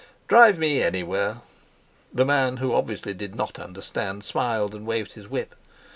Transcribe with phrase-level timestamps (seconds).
[0.27, 1.41] "Drive me anywhere!"
[2.11, 5.53] The man, who, obviously, did not understand, smiled, and waved his whip.